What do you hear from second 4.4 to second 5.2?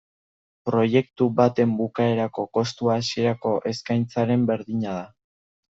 berdina da?